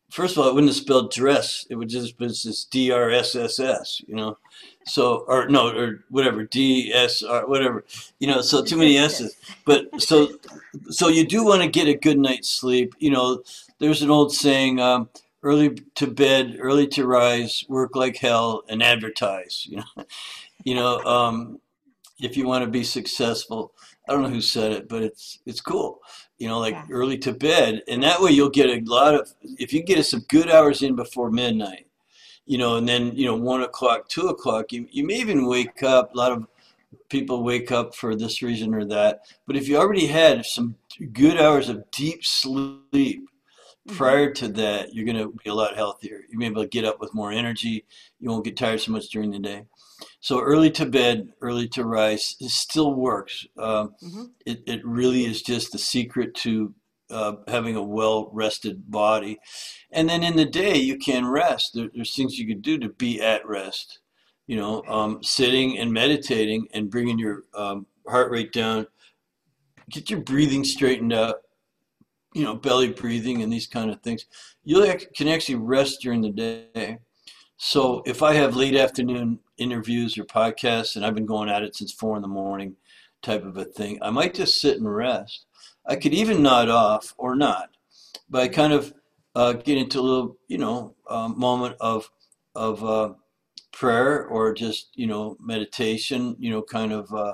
[0.10, 1.65] first of all, it wouldn't have spelled dress.
[1.70, 4.38] It would just be just D R S S S, you know.
[4.86, 7.84] So or no or whatever D S R whatever,
[8.20, 8.41] you know.
[8.41, 9.36] So too many S's.
[9.65, 10.30] But so
[10.89, 12.96] so you do want to get a good night's sleep.
[13.00, 13.43] You know,
[13.80, 14.80] there's an old saying.
[14.80, 15.10] Um,
[15.43, 19.65] early to bed, early to rise, work like hell, and advertise.
[19.70, 20.06] You know,
[20.63, 21.62] you know, um,
[22.20, 23.74] if you want to be successful.
[24.10, 26.00] I don't know who said it, but it's it's cool
[26.38, 26.86] you know, like yeah.
[26.91, 27.82] early to bed.
[27.88, 30.95] And that way you'll get a lot of, if you get some good hours in
[30.95, 31.88] before midnight,
[32.45, 35.84] you know, and then, you know, one o'clock, two o'clock, you, you may even wake
[35.84, 36.13] up.
[36.13, 36.47] A lot of
[37.10, 39.21] people wake up for this reason or that.
[39.45, 40.76] But if you already had some
[41.12, 43.28] good hours of deep sleep.
[43.88, 46.21] Prior to that, you're going to be a lot healthier.
[46.30, 47.86] You'll be able to get up with more energy.
[48.19, 49.65] You won't get tired so much during the day.
[50.19, 53.45] So early to bed, early to rise, it still works.
[53.58, 54.23] Uh, mm-hmm.
[54.45, 56.73] it, it really is just the secret to
[57.10, 59.39] uh, having a well rested body.
[59.91, 61.73] And then in the day, you can rest.
[61.73, 64.00] There, there's things you can do to be at rest.
[64.45, 68.88] You know, um, sitting and meditating and bringing your um, heart rate down,
[69.89, 71.38] get your breathing straightened out,
[72.38, 74.28] you know, belly breathing and these kind of things.
[74.63, 77.00] You can actually rest during the day.
[77.58, 81.76] So if I have late afternoon interviews or podcasts, and I've been going at it
[81.76, 82.76] since four in the morning,
[83.23, 85.47] type of a thing, I might just sit and rest.
[85.88, 87.71] I could even nod off or not,
[88.30, 88.93] but I kind of
[89.34, 92.08] uh, get into a little, you know, um, moment of
[92.54, 93.13] of uh,
[93.71, 96.36] prayer or just you know meditation.
[96.38, 97.34] You know, kind of uh,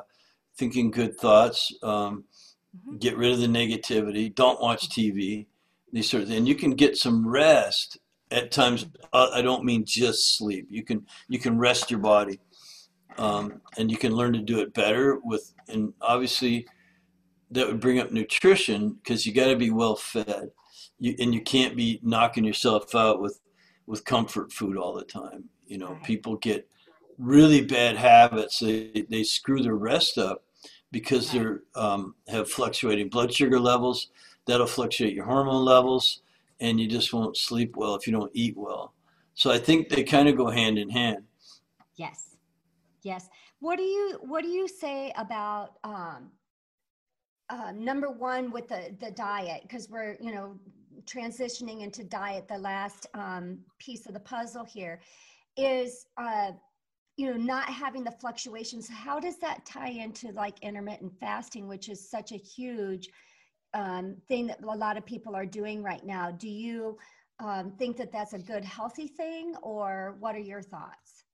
[0.56, 1.74] thinking good thoughts.
[1.84, 2.24] Um,
[2.76, 2.98] mm-hmm.
[2.98, 4.34] Get rid of the negativity.
[4.34, 5.48] Don't watch TV.
[5.92, 6.40] These sort of things.
[6.40, 8.00] And you can get some rest
[8.34, 12.40] at times uh, i don't mean just sleep you can you can rest your body
[13.20, 16.68] um, and you can learn to do it better with and obviously
[17.52, 20.50] that would bring up nutrition because you got to be well fed
[20.98, 23.40] you, and you can't be knocking yourself out with
[23.86, 26.68] with comfort food all the time you know people get
[27.20, 30.44] really bad habits they, they screw their rest up
[30.94, 34.10] because they're um, have fluctuating blood sugar levels
[34.46, 36.22] that'll fluctuate your hormone levels
[36.60, 38.94] and you just won't sleep well if you don't eat well.
[39.34, 41.24] So I think they kind of go hand in hand.
[41.96, 42.36] Yes.
[43.02, 43.28] Yes.
[43.60, 46.30] What do you what do you say about um,
[47.50, 50.56] uh, number one with the the diet because we're you know
[51.06, 55.02] transitioning into diet the last um, piece of the puzzle here
[55.58, 56.52] is uh,
[57.18, 61.90] you know not having the fluctuations how does that tie into like intermittent fasting which
[61.90, 63.10] is such a huge
[63.74, 66.32] um, thing that a lot of people are doing right now.
[66.32, 66.98] Do you
[67.40, 71.26] um, think that that's a good, healthy thing, or what are your thoughts?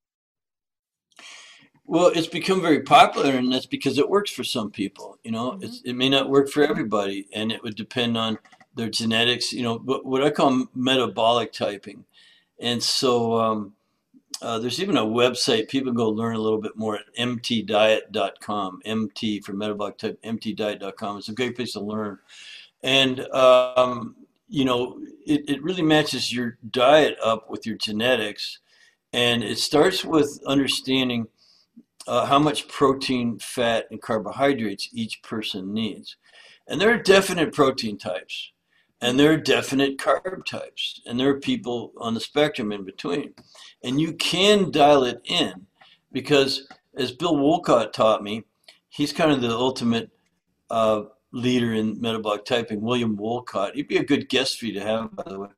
[1.84, 5.18] Well, it's become very popular, and that's because it works for some people.
[5.24, 5.88] You know, mm-hmm.
[5.88, 8.38] it may not work for everybody, and it would depend on
[8.74, 9.52] their genetics.
[9.52, 12.04] You know, what, what I call metabolic typing,
[12.58, 13.72] and so um,
[14.42, 18.80] uh, there's even a website people go learn a little bit more at mtdiet.com.
[18.84, 21.18] MT for metabolic type, mtdiet.com.
[21.18, 22.18] It's a great place to learn.
[22.82, 24.16] And, um,
[24.48, 28.58] you know, it, it really matches your diet up with your genetics.
[29.12, 31.28] And it starts with understanding
[32.06, 36.16] uh, how much protein, fat, and carbohydrates each person needs.
[36.66, 38.52] And there are definite protein types,
[39.02, 43.34] and there are definite carb types, and there are people on the spectrum in between.
[43.82, 45.66] And you can dial it in
[46.12, 48.44] because, as Bill Wolcott taught me,
[48.90, 50.10] he's kind of the ultimate
[50.70, 53.74] uh, leader in metabolic typing, William Wolcott.
[53.74, 55.48] He'd be a good guest for you to have, by the way.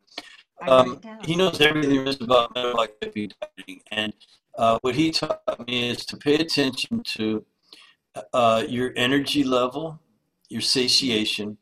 [0.67, 4.13] Um, he knows everything there is about metabolic typing, and
[4.57, 7.45] uh, what he taught me is to pay attention to
[8.33, 9.99] uh, your energy level,
[10.49, 11.59] your satiation,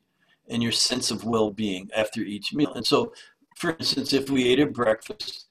[0.51, 2.73] and your sense of well-being after each meal.
[2.75, 3.13] And so,
[3.57, 5.47] for instance, if we ate a breakfast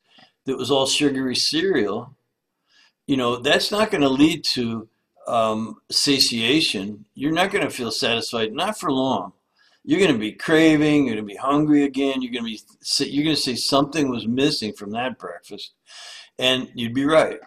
[0.45, 2.16] that was all sugary cereal,
[3.08, 4.88] you know, that's not going to lead to
[5.28, 7.06] um, satiation.
[7.16, 9.34] You're not going to feel satisfied, not for long.
[9.84, 11.06] You're going to be craving.
[11.06, 12.22] You're going to be hungry again.
[12.22, 13.06] You're going to be.
[13.06, 15.74] You're going to say something was missing from that breakfast,
[16.38, 17.39] and you'd be right.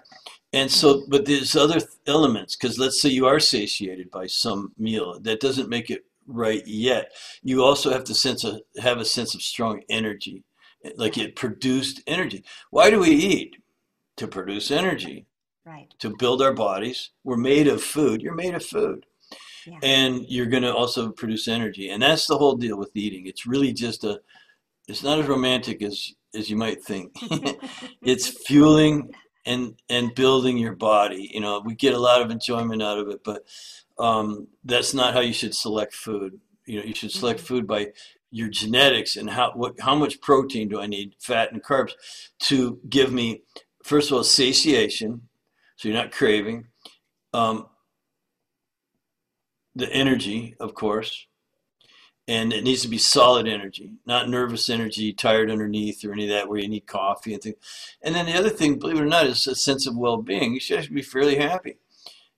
[0.53, 5.19] And so, but there's other elements because let's say you are satiated by some meal,
[5.21, 7.13] that doesn't make it right yet.
[7.43, 10.45] You also have to sense a, have a sense of strong energy,
[10.97, 12.45] like it produced energy.
[12.71, 13.57] Why do we eat?
[14.17, 15.27] To produce energy.
[15.65, 15.89] Right.
[16.01, 17.11] To build our bodies.
[17.25, 18.21] We're made of food.
[18.21, 19.07] You're made of food.
[19.67, 19.79] Yeah.
[19.83, 21.89] And you're going to also produce energy.
[21.91, 23.27] And that's the whole deal with eating.
[23.27, 24.21] It's really just a,
[24.89, 27.13] it's not as romantic as as you might think.
[28.03, 29.13] it's fueling
[29.47, 31.31] and and building your body.
[31.33, 33.45] You know, we get a lot of enjoyment out of it, but
[33.99, 36.41] um, that's not how you should select food.
[36.67, 37.47] You know, you should select mm-hmm.
[37.47, 37.93] food by
[38.31, 41.93] your genetics and how what how much protein do I need, fat and carbs,
[42.41, 43.43] to give me
[43.83, 45.29] first of all satiation,
[45.77, 46.67] so you're not craving,
[47.35, 47.67] um,
[49.75, 51.27] the energy, of course,
[52.29, 56.31] and it needs to be solid energy, not nervous energy, tired underneath or any of
[56.31, 57.57] that where you need coffee and things.
[58.03, 60.55] And then the other thing, believe it or not, is a sense of well-being.
[60.55, 61.77] You should actually be fairly happy.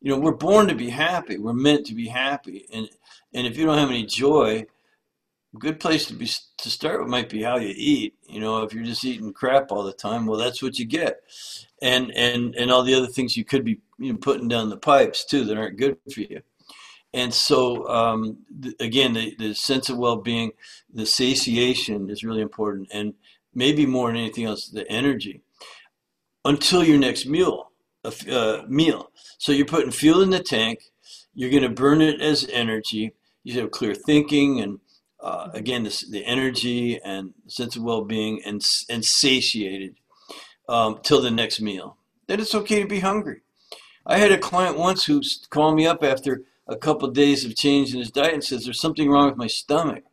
[0.04, 1.38] You know, we're born to be happy.
[1.38, 2.66] We're meant to be happy.
[2.70, 2.90] And
[3.32, 4.66] and if you don't have any joy,
[5.54, 6.26] a good place to be
[6.58, 8.14] to start with might be how you eat.
[8.28, 11.22] You know, if you're just eating crap all the time, well, that's what you get.
[11.80, 14.76] And and and all the other things you could be you know, putting down the
[14.76, 16.42] pipes too that aren't good for you.
[17.14, 20.52] And so, um, th- again, the, the sense of well being,
[20.92, 22.88] the satiation is really important.
[22.92, 23.14] And
[23.54, 25.40] maybe more than anything else, the energy
[26.44, 27.70] until your next meal.
[28.30, 29.10] Uh, meal.
[29.38, 30.80] So you're putting fuel in the tank.
[31.34, 33.14] You're going to burn it as energy.
[33.42, 34.78] You have clear thinking, and
[35.20, 39.96] uh, again, this, the energy and sense of well-being, and and satiated
[40.68, 41.96] um, till the next meal.
[42.26, 43.40] Then it's okay to be hungry.
[44.06, 47.56] I had a client once who called me up after a couple of days of
[47.56, 50.04] change in his diet and says, "There's something wrong with my stomach."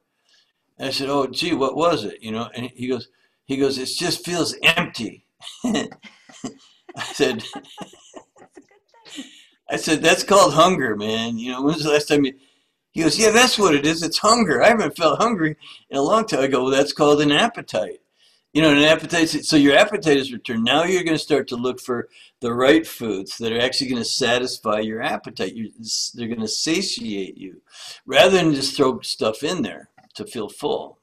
[0.78, 3.07] And I said, "Oh, gee, what was it?" You know, and he goes,
[3.45, 5.26] "He goes, it just feels empty."
[6.95, 7.43] I said,
[9.72, 11.38] "I said that's called hunger, man.
[11.38, 12.34] You know, when's the last time you?"
[12.91, 14.03] He goes, "Yeah, that's what it is.
[14.03, 14.61] It's hunger.
[14.61, 15.55] I haven't felt hungry
[15.89, 18.01] in a long time." I go, "Well, that's called an appetite."
[18.53, 19.30] you know, an appetite.
[19.30, 20.63] So your appetite is returned.
[20.63, 22.09] Now you're going to start to look for
[22.41, 25.55] the right foods that are actually going to satisfy your appetite.
[25.55, 25.69] You're,
[26.13, 27.61] they're going to satiate you,
[28.05, 30.99] rather than just throw stuff in there to feel full.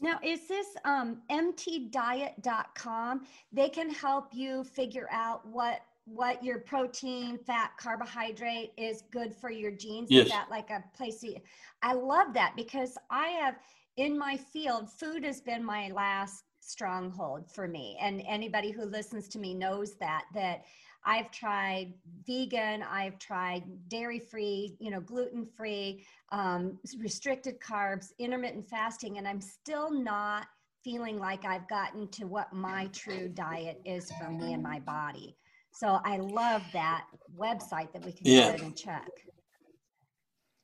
[0.00, 3.20] Now, is this um, mtdiet.com?
[3.52, 9.50] They can help you figure out what what your protein, fat, carbohydrate is good for
[9.50, 10.10] your genes.
[10.10, 10.26] Yes.
[10.26, 11.20] Is that like a place?
[11.20, 11.34] To,
[11.82, 13.56] I love that because I have
[13.96, 19.28] in my field, food has been my last stronghold for me and anybody who listens
[19.28, 20.64] to me knows that that
[21.04, 21.92] i've tried
[22.26, 29.28] vegan i've tried dairy free you know gluten free um, restricted carbs intermittent fasting and
[29.28, 30.46] i'm still not
[30.82, 35.36] feeling like i've gotten to what my true diet is for me and my body
[35.74, 37.04] so i love that
[37.38, 38.56] website that we can yeah.
[38.56, 39.08] go and check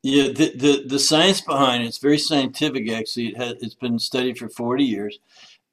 [0.03, 3.27] yeah, the, the, the science behind it, it's very scientific actually.
[3.27, 5.19] It has, it's been studied for 40 years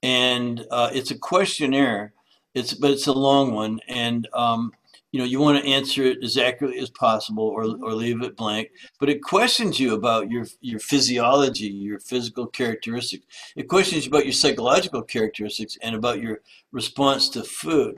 [0.04, 2.14] and uh, it's a questionnaire.
[2.54, 4.72] It's but it's a long one, and um,
[5.12, 8.36] you know you want to answer it as accurately as possible, or or leave it
[8.36, 8.70] blank.
[9.00, 13.26] But it questions you about your your physiology, your physical characteristics.
[13.56, 17.96] It questions you about your psychological characteristics and about your response to food.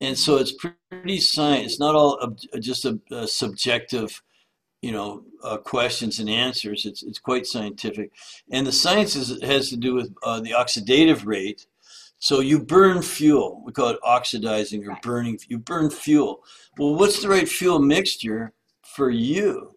[0.00, 1.72] And so it's pretty science.
[1.72, 4.22] It's not all just a, a subjective
[4.82, 6.86] you know uh, questions and answers.
[6.86, 8.10] It's it's quite scientific,
[8.50, 11.66] and the science is, has to do with uh, the oxidative rate.
[12.18, 13.62] So you burn fuel.
[13.64, 15.38] We call it oxidizing or burning.
[15.48, 16.44] You burn fuel.
[16.78, 19.74] Well, what's the right fuel mixture for you?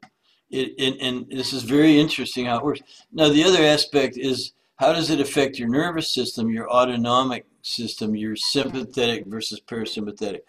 [0.50, 2.82] It, and, and this is very interesting how it works.
[3.14, 8.16] Now the other aspect is how does it affect your nervous system, your autonomic system,
[8.16, 10.42] you're sympathetic versus parasympathetic.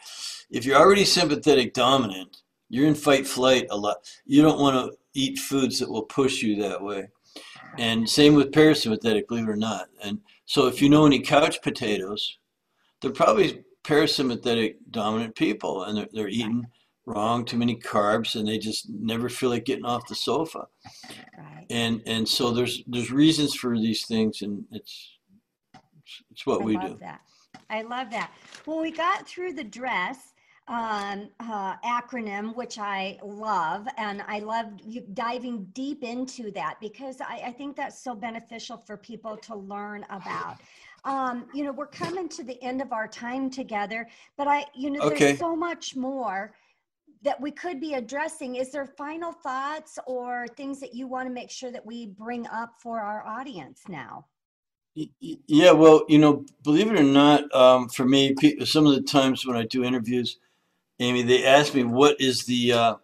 [0.50, 3.96] If you're already sympathetic dominant, you're in fight flight a lot.
[4.26, 7.08] You don't want to eat foods that will push you that way.
[7.78, 9.88] And same with parasympathetic, believe it or not.
[10.02, 12.38] And so if you know any couch potatoes,
[13.00, 16.66] they're probably parasympathetic dominant people and they're, they're eating
[17.06, 20.66] wrong, too many carbs, and they just never feel like getting off the sofa.
[21.36, 21.66] Right.
[21.70, 25.13] And and so there's there's reasons for these things, and it's
[26.30, 26.78] it's what we do.
[26.78, 27.04] I we love do.
[27.04, 27.20] That.
[27.70, 28.32] I love that.
[28.66, 30.34] Well, we got through the dress
[30.66, 37.20] um, uh, acronym, which I love, and I love you diving deep into that because
[37.20, 40.60] I, I think that's so beneficial for people to learn about.
[41.04, 44.90] Um, you know, we're coming to the end of our time together, but I, you
[44.90, 45.18] know, okay.
[45.18, 46.54] there's so much more
[47.22, 48.56] that we could be addressing.
[48.56, 52.46] Is there final thoughts or things that you want to make sure that we bring
[52.46, 54.24] up for our audience now?
[54.94, 58.34] Yeah, well, you know, believe it or not, um, for me,
[58.64, 60.38] some of the times when I do interviews,
[61.00, 62.72] Aimee, they ask me what is the.
[62.72, 62.94] Uh,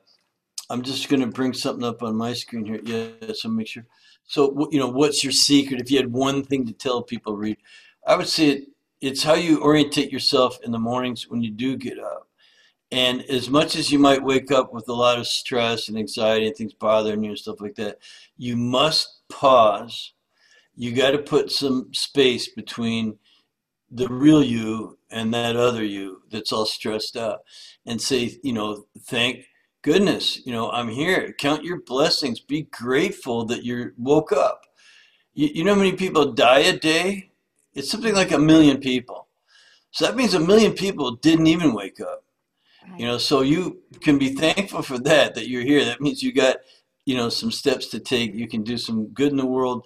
[0.68, 2.80] I'm just going to bring something up on my screen here.
[2.84, 3.84] Yeah, so make sure.
[4.26, 5.80] So you know, what's your secret?
[5.80, 7.56] If you had one thing to tell people, Reed,
[8.06, 8.68] I would say it,
[9.00, 12.28] it's how you orientate yourself in the mornings when you do get up.
[12.92, 16.46] And as much as you might wake up with a lot of stress and anxiety
[16.46, 17.98] and things bothering you and stuff like that,
[18.36, 20.12] you must pause.
[20.80, 23.18] You got to put some space between
[23.90, 27.40] the real you and that other you that's all stressed out
[27.84, 29.44] and say, you know, thank
[29.82, 31.34] goodness, you know, I'm here.
[31.38, 32.40] Count your blessings.
[32.40, 34.62] Be grateful that you woke up.
[35.34, 37.30] You, you know how many people die a day?
[37.74, 39.28] It's something like a million people.
[39.90, 42.24] So that means a million people didn't even wake up.
[42.96, 45.84] You know, so you can be thankful for that, that you're here.
[45.84, 46.56] That means you got,
[47.04, 48.32] you know, some steps to take.
[48.32, 49.84] You can do some good in the world.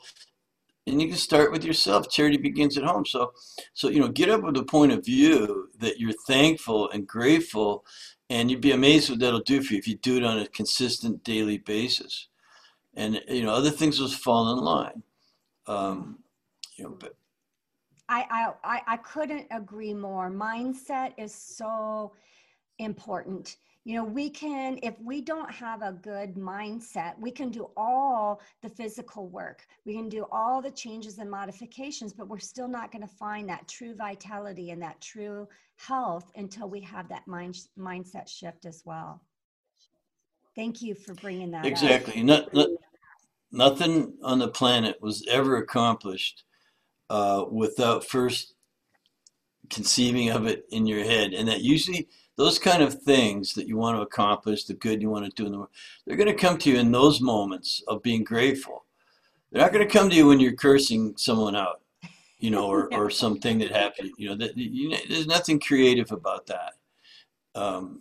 [0.86, 2.10] And you can start with yourself.
[2.10, 3.06] Charity begins at home.
[3.06, 3.32] So,
[3.72, 7.84] so you know, get up with a point of view that you're thankful and grateful,
[8.28, 10.48] and you'd be amazed what that'll do for you if you do it on a
[10.48, 12.28] consistent daily basis.
[12.94, 15.02] And you know, other things will fall in line.
[15.66, 16.18] Um,
[16.76, 17.16] you know, but
[18.08, 20.30] I, I I couldn't agree more.
[20.30, 22.12] Mindset is so
[22.78, 23.56] important.
[23.84, 28.40] You know, we can, if we don't have a good mindset, we can do all
[28.62, 29.66] the physical work.
[29.84, 33.46] We can do all the changes and modifications, but we're still not going to find
[33.50, 38.82] that true vitality and that true health until we have that mind, mindset shift as
[38.86, 39.20] well.
[40.56, 41.66] Thank you for bringing that up.
[41.66, 42.22] exactly.
[42.22, 42.68] Not, not,
[43.52, 46.44] nothing on the planet was ever accomplished
[47.10, 48.54] uh, without first
[49.68, 51.34] conceiving of it in your head.
[51.34, 55.10] And that usually those kind of things that you want to accomplish, the good you
[55.10, 55.70] want to do in the world,
[56.06, 58.84] they're going to come to you in those moments of being grateful.
[59.50, 61.80] They're not going to come to you when you're cursing someone out,
[62.38, 64.10] you know, or, or something that happened.
[64.18, 66.72] You know, that you know, there's nothing creative about that.
[67.54, 68.00] Um,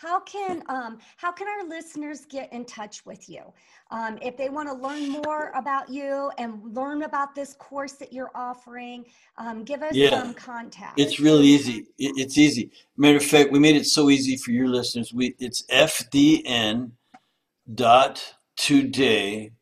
[0.00, 3.42] how can um, how can our listeners get in touch with you?
[3.90, 8.12] Um, if they want to learn more about you and learn about this course that
[8.12, 9.04] you're offering
[9.36, 10.98] um, give us yeah, some contact.
[10.98, 11.86] It's really easy.
[11.98, 12.70] It's easy.
[12.96, 15.12] Matter of fact we made it so easy for your listeners.
[15.12, 16.92] We it's fdn
[17.74, 19.52] dot today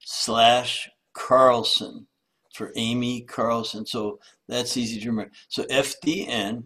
[0.00, 2.06] slash carlson
[2.54, 3.84] for aimee carlson.
[3.84, 5.32] So that's easy to remember.
[5.48, 6.64] So fdn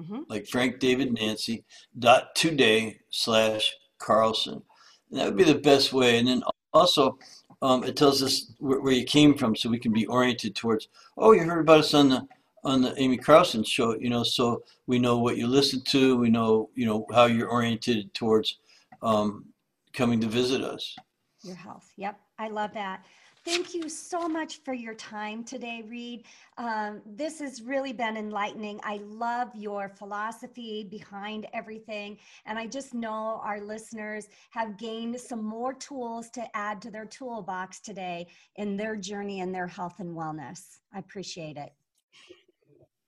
[0.00, 0.20] mm-hmm.
[0.28, 1.64] like Frank David Nancy
[1.98, 4.62] dot today slash Carlson.
[5.10, 6.18] And that would be the best way.
[6.18, 6.42] And then
[6.72, 7.18] also,
[7.62, 10.88] um, it tells us where, where, you came from, so we can be oriented towards.
[11.18, 12.26] Oh, you heard about us on the
[12.62, 16.16] on the Aimee Carlson show, you know, so we know what you listen to.
[16.18, 18.58] We know, you know, how you're oriented towards
[19.02, 19.46] um,
[19.94, 20.94] coming to visit us.
[21.42, 21.90] Your health.
[21.96, 23.04] Yep, I love that.
[23.44, 26.24] Thank you so much for your time today, Reed.
[26.58, 28.78] Um, this has really been enlightening.
[28.82, 32.18] I love your philosophy behind everything.
[32.44, 37.06] And I just know our listeners have gained some more tools to add to their
[37.06, 38.26] toolbox today
[38.56, 40.80] in their journey in their health and wellness.
[40.92, 41.72] I appreciate it.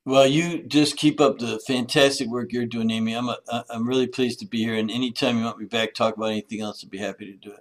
[0.05, 3.15] Well, you just keep up the fantastic work you're doing, Aimee.
[3.15, 4.75] I'm, a, I'm really pleased to be here.
[4.75, 7.53] And anytime you want me back, talk about anything else, I'd be happy to do
[7.53, 7.61] it.